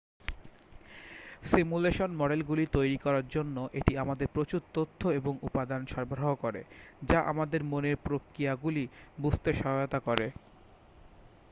[1.45, 6.61] simulation মডেলগুলি তৈরি করার জন্য এটি আমাদের প্রচুর তথ্য এবং উপাদান সরবরাহ করে
[7.01, 8.83] যা আমাদের মনের প্রক্রিয়াগুলি
[9.17, 10.27] বুঝতে সহায়তা করে